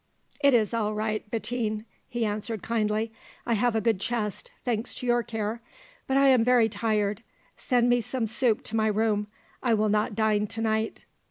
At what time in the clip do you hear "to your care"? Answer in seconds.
4.95-5.61